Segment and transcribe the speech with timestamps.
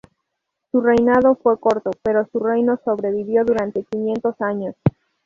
[0.71, 4.73] Su reinado fue corto, pero su reino sobrevivió durante quinientos años.